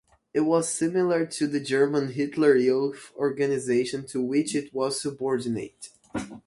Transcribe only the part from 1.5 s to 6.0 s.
German Hitler Youth organization to which it was subordinate.